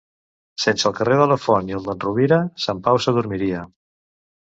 Sense 0.63 0.87
el 0.91 0.95
carrer 1.01 1.19
de 1.19 1.27
la 1.33 1.37
Font 1.45 1.71
i 1.73 1.77
el 1.81 1.87
d'en 1.91 2.03
Rovira, 2.07 2.43
Sant 2.67 2.83
Pau 2.91 3.07
s'adormiria. 3.07 3.65